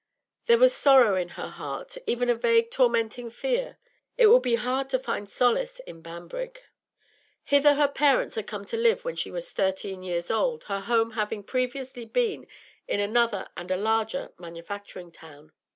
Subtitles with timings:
[0.47, 3.77] There was sorrow at her heart, even a vague tormenting fear.
[4.17, 6.57] It would be hard to find solace in Banbrigg.
[7.43, 11.11] Hither her parents had come to live when she was thirteen years old, her home
[11.11, 12.47] having previously been
[12.87, 15.51] in another and a larger manufacturing town.